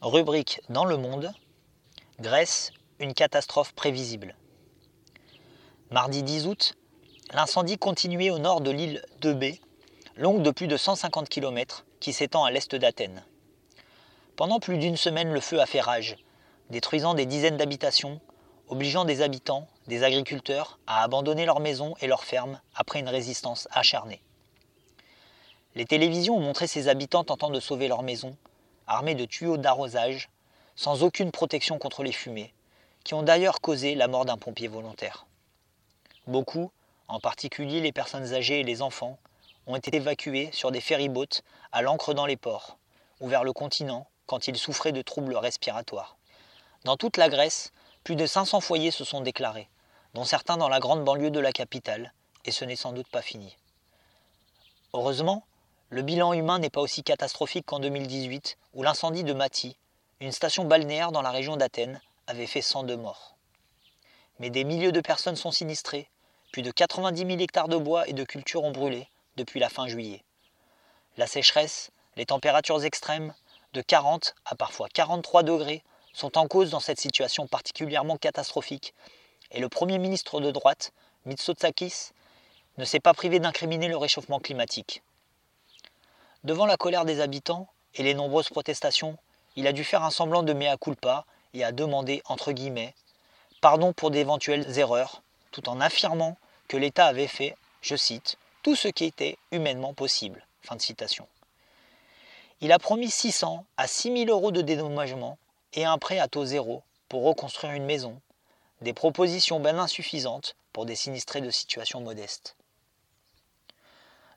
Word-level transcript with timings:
Rubrique 0.00 0.60
dans 0.68 0.84
le 0.84 0.96
monde. 0.96 1.32
Grèce, 2.20 2.70
une 3.00 3.14
catastrophe 3.14 3.72
prévisible. 3.72 4.36
Mardi 5.90 6.22
10 6.22 6.46
août, 6.46 6.76
l'incendie 7.32 7.78
continuait 7.78 8.30
au 8.30 8.38
nord 8.38 8.60
de 8.60 8.70
l'île 8.70 9.04
de 9.20 9.32
b 9.32 9.58
longue 10.16 10.42
de 10.42 10.52
plus 10.52 10.68
de 10.68 10.76
150 10.76 11.28
km, 11.28 11.84
qui 11.98 12.12
s'étend 12.12 12.44
à 12.44 12.52
l'est 12.52 12.76
d'Athènes. 12.76 13.24
Pendant 14.36 14.60
plus 14.60 14.78
d'une 14.78 14.96
semaine, 14.96 15.32
le 15.32 15.40
feu 15.40 15.60
a 15.60 15.66
fait 15.66 15.80
rage, 15.80 16.16
détruisant 16.70 17.14
des 17.14 17.26
dizaines 17.26 17.56
d'habitations, 17.56 18.20
obligeant 18.68 19.04
des 19.04 19.20
habitants, 19.20 19.66
des 19.88 20.04
agriculteurs, 20.04 20.78
à 20.86 21.02
abandonner 21.02 21.44
leurs 21.44 21.60
maisons 21.60 21.96
et 22.00 22.06
leurs 22.06 22.22
fermes 22.22 22.60
après 22.76 23.00
une 23.00 23.08
résistance 23.08 23.66
acharnée. 23.72 24.22
Les 25.74 25.86
télévisions 25.86 26.36
ont 26.36 26.40
montré 26.40 26.68
ces 26.68 26.86
habitants 26.86 27.24
tentant 27.24 27.50
de 27.50 27.58
sauver 27.58 27.88
leurs 27.88 28.04
maisons, 28.04 28.36
armés 28.88 29.14
de 29.14 29.24
tuyaux 29.24 29.56
d'arrosage, 29.56 30.28
sans 30.74 31.02
aucune 31.02 31.30
protection 31.30 31.78
contre 31.78 32.02
les 32.02 32.12
fumées, 32.12 32.52
qui 33.04 33.14
ont 33.14 33.22
d'ailleurs 33.22 33.60
causé 33.60 33.94
la 33.94 34.08
mort 34.08 34.24
d'un 34.24 34.38
pompier 34.38 34.68
volontaire. 34.68 35.26
Beaucoup, 36.26 36.72
en 37.06 37.20
particulier 37.20 37.80
les 37.80 37.92
personnes 37.92 38.34
âgées 38.34 38.60
et 38.60 38.64
les 38.64 38.82
enfants, 38.82 39.18
ont 39.66 39.76
été 39.76 39.94
évacués 39.94 40.50
sur 40.52 40.70
des 40.70 40.80
ferryboats 40.80 41.42
à 41.72 41.82
l'ancre 41.82 42.14
dans 42.14 42.26
les 42.26 42.36
ports, 42.36 42.78
ou 43.20 43.28
vers 43.28 43.44
le 43.44 43.52
continent 43.52 44.08
quand 44.26 44.48
ils 44.48 44.58
souffraient 44.58 44.92
de 44.92 45.02
troubles 45.02 45.36
respiratoires. 45.36 46.16
Dans 46.84 46.96
toute 46.96 47.16
la 47.16 47.28
Grèce, 47.28 47.72
plus 48.04 48.16
de 48.16 48.26
500 48.26 48.60
foyers 48.60 48.90
se 48.90 49.04
sont 49.04 49.20
déclarés, 49.20 49.68
dont 50.14 50.24
certains 50.24 50.56
dans 50.56 50.68
la 50.68 50.80
grande 50.80 51.04
banlieue 51.04 51.30
de 51.30 51.40
la 51.40 51.52
capitale, 51.52 52.12
et 52.44 52.50
ce 52.50 52.64
n'est 52.64 52.76
sans 52.76 52.92
doute 52.92 53.08
pas 53.08 53.22
fini. 53.22 53.56
Heureusement, 54.94 55.44
le 55.90 56.02
bilan 56.02 56.34
humain 56.34 56.58
n'est 56.58 56.68
pas 56.68 56.82
aussi 56.82 57.02
catastrophique 57.02 57.64
qu'en 57.64 57.80
2018, 57.80 58.58
où 58.74 58.82
l'incendie 58.82 59.24
de 59.24 59.32
Mati, 59.32 59.78
une 60.20 60.32
station 60.32 60.66
balnéaire 60.66 61.12
dans 61.12 61.22
la 61.22 61.30
région 61.30 61.56
d'Athènes, 61.56 62.02
avait 62.26 62.46
fait 62.46 62.60
102 62.60 62.96
morts. 62.98 63.36
Mais 64.38 64.50
des 64.50 64.64
milliers 64.64 64.92
de 64.92 65.00
personnes 65.00 65.36
sont 65.36 65.50
sinistrées, 65.50 66.10
plus 66.52 66.60
de 66.60 66.70
90 66.70 67.26
000 67.26 67.40
hectares 67.40 67.68
de 67.68 67.78
bois 67.78 68.06
et 68.06 68.12
de 68.12 68.24
cultures 68.24 68.64
ont 68.64 68.70
brûlé 68.70 69.08
depuis 69.36 69.60
la 69.60 69.70
fin 69.70 69.88
juillet. 69.88 70.22
La 71.16 71.26
sécheresse, 71.26 71.90
les 72.16 72.26
températures 72.26 72.84
extrêmes, 72.84 73.32
de 73.72 73.80
40 73.80 74.34
à 74.44 74.56
parfois 74.56 74.88
43 74.92 75.42
degrés, 75.42 75.82
sont 76.12 76.36
en 76.36 76.48
cause 76.48 76.68
dans 76.70 76.80
cette 76.80 77.00
situation 77.00 77.46
particulièrement 77.46 78.18
catastrophique, 78.18 78.92
et 79.52 79.60
le 79.60 79.70
Premier 79.70 79.98
ministre 79.98 80.40
de 80.40 80.50
droite, 80.50 80.92
Mitsotakis, 81.24 82.10
ne 82.76 82.84
s'est 82.84 83.00
pas 83.00 83.14
privé 83.14 83.40
d'incriminer 83.40 83.88
le 83.88 83.96
réchauffement 83.96 84.38
climatique. 84.38 85.02
Devant 86.48 86.64
la 86.64 86.78
colère 86.78 87.04
des 87.04 87.20
habitants 87.20 87.68
et 87.94 88.02
les 88.02 88.14
nombreuses 88.14 88.48
protestations, 88.48 89.18
il 89.56 89.66
a 89.66 89.74
dû 89.74 89.84
faire 89.84 90.02
un 90.02 90.10
semblant 90.10 90.42
de 90.42 90.54
mea 90.54 90.78
culpa 90.78 91.26
et 91.52 91.62
a 91.62 91.72
demandé, 91.72 92.22
entre 92.24 92.52
guillemets, 92.52 92.94
pardon 93.60 93.92
pour 93.92 94.10
d'éventuelles 94.10 94.78
erreurs, 94.78 95.20
tout 95.50 95.68
en 95.68 95.78
affirmant 95.78 96.38
que 96.66 96.78
l'État 96.78 97.04
avait 97.04 97.26
fait, 97.26 97.54
je 97.82 97.96
cite, 97.96 98.38
tout 98.62 98.76
ce 98.76 98.88
qui 98.88 99.04
était 99.04 99.36
humainement 99.52 99.92
possible. 99.92 100.42
Fin 100.62 100.76
de 100.76 100.80
citation. 100.80 101.28
Il 102.62 102.72
a 102.72 102.78
promis 102.78 103.10
600 103.10 103.66
à 103.76 103.86
6 103.86 104.24
000 104.24 104.30
euros 104.30 104.50
de 104.50 104.62
dédommagement 104.62 105.36
et 105.74 105.84
un 105.84 105.98
prêt 105.98 106.18
à 106.18 106.28
taux 106.28 106.46
zéro 106.46 106.82
pour 107.10 107.24
reconstruire 107.24 107.74
une 107.74 107.84
maison, 107.84 108.18
des 108.80 108.94
propositions 108.94 109.60
bien 109.60 109.78
insuffisantes 109.78 110.56
pour 110.72 110.86
des 110.86 110.96
sinistrés 110.96 111.42
de 111.42 111.50
situations 111.50 112.00
modestes. 112.00 112.56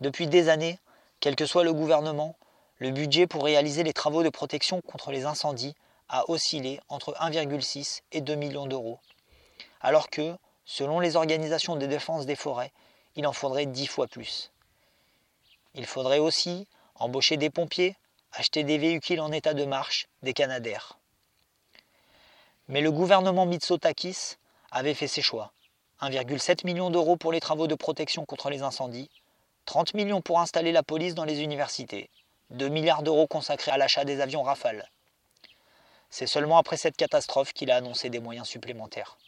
Depuis 0.00 0.28
des 0.28 0.48
années, 0.48 0.78
quel 1.20 1.36
que 1.36 1.46
soit 1.46 1.64
le 1.64 1.72
gouvernement, 1.72 2.36
le 2.78 2.90
budget 2.90 3.26
pour 3.26 3.44
réaliser 3.44 3.82
les 3.82 3.92
travaux 3.92 4.22
de 4.22 4.28
protection 4.28 4.80
contre 4.82 5.10
les 5.10 5.24
incendies 5.24 5.74
a 6.08 6.28
oscillé 6.30 6.80
entre 6.88 7.14
1,6 7.20 8.02
et 8.12 8.20
2 8.20 8.34
millions 8.34 8.66
d'euros, 8.66 9.00
alors 9.80 10.10
que, 10.10 10.36
selon 10.64 11.00
les 11.00 11.16
organisations 11.16 11.76
de 11.76 11.86
défense 11.86 12.26
des 12.26 12.36
forêts, 12.36 12.72
il 13.16 13.26
en 13.26 13.32
faudrait 13.32 13.66
10 13.66 13.86
fois 13.86 14.06
plus. 14.06 14.52
Il 15.74 15.86
faudrait 15.86 16.18
aussi 16.18 16.66
embaucher 16.94 17.36
des 17.36 17.50
pompiers, 17.50 17.96
acheter 18.32 18.64
des 18.64 18.78
véhicules 18.78 19.20
en 19.20 19.32
état 19.32 19.54
de 19.54 19.64
marche, 19.64 20.08
des 20.22 20.32
canadaires. 20.32 20.98
Mais 22.68 22.80
le 22.80 22.92
gouvernement 22.92 23.46
Mitsotakis 23.46 24.36
avait 24.70 24.94
fait 24.94 25.08
ses 25.08 25.22
choix. 25.22 25.52
1,7 26.02 26.66
million 26.66 26.90
d'euros 26.90 27.16
pour 27.16 27.32
les 27.32 27.40
travaux 27.40 27.66
de 27.66 27.74
protection 27.74 28.26
contre 28.26 28.50
les 28.50 28.62
incendies, 28.62 29.10
30 29.66 29.94
millions 29.94 30.22
pour 30.22 30.40
installer 30.40 30.72
la 30.72 30.82
police 30.82 31.14
dans 31.14 31.24
les 31.24 31.42
universités, 31.42 32.08
2 32.50 32.68
milliards 32.68 33.02
d'euros 33.02 33.26
consacrés 33.26 33.72
à 33.72 33.76
l'achat 33.76 34.04
des 34.04 34.20
avions 34.20 34.42
Rafale. 34.42 34.88
C'est 36.08 36.26
seulement 36.26 36.56
après 36.56 36.76
cette 36.76 36.96
catastrophe 36.96 37.52
qu'il 37.52 37.70
a 37.70 37.76
annoncé 37.76 38.08
des 38.08 38.20
moyens 38.20 38.48
supplémentaires. 38.48 39.18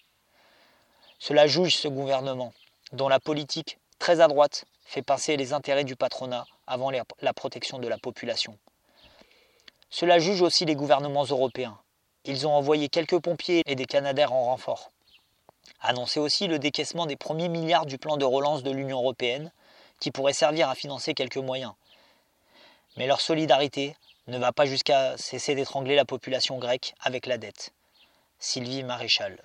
Cela 1.18 1.46
juge 1.46 1.76
ce 1.76 1.88
gouvernement, 1.88 2.54
dont 2.92 3.08
la 3.08 3.20
politique, 3.20 3.78
très 3.98 4.20
à 4.20 4.28
droite, 4.28 4.64
fait 4.84 5.02
passer 5.02 5.36
les 5.36 5.52
intérêts 5.52 5.84
du 5.84 5.96
patronat 5.96 6.46
avant 6.66 6.90
la 6.90 7.34
protection 7.34 7.78
de 7.78 7.88
la 7.88 7.98
population. 7.98 8.56
Cela 9.90 10.18
juge 10.18 10.40
aussi 10.40 10.64
les 10.64 10.76
gouvernements 10.76 11.24
européens, 11.24 11.78
ils 12.24 12.46
ont 12.46 12.52
envoyé 12.52 12.88
quelques 12.88 13.18
pompiers 13.18 13.62
et 13.64 13.74
des 13.74 13.86
canadaires 13.86 14.34
en 14.34 14.44
renfort. 14.44 14.92
Annoncé 15.80 16.20
aussi 16.20 16.46
le 16.46 16.58
décaissement 16.58 17.06
des 17.06 17.16
premiers 17.16 17.48
milliards 17.48 17.86
du 17.86 17.96
plan 17.96 18.16
de 18.18 18.24
relance 18.24 18.62
de 18.62 18.70
l'Union 18.70 18.98
européenne, 18.98 19.50
qui 20.00 20.10
pourrait 20.10 20.32
servir 20.32 20.68
à 20.68 20.74
financer 20.74 21.14
quelques 21.14 21.36
moyens. 21.36 21.72
Mais 22.96 23.06
leur 23.06 23.20
solidarité 23.20 23.96
ne 24.26 24.38
va 24.38 24.52
pas 24.52 24.66
jusqu'à 24.66 25.16
cesser 25.16 25.54
d'étrangler 25.54 25.96
la 25.96 26.04
population 26.04 26.58
grecque 26.58 26.94
avec 27.00 27.26
la 27.26 27.38
dette. 27.38 27.72
Sylvie 28.38 28.82
Maréchal. 28.82 29.42